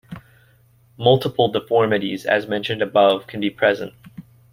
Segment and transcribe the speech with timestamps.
[0.97, 3.93] Multiple deformities, as mentioned above, can be present.